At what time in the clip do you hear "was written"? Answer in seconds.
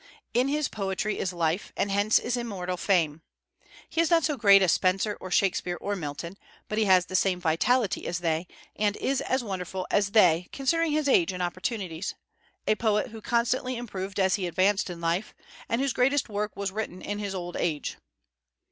16.55-17.03